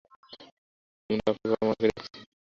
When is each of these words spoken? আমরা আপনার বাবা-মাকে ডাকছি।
আমরা 1.09 1.29
আপনার 1.31 1.49
বাবা-মাকে 1.51 1.85
ডাকছি। 1.89 2.19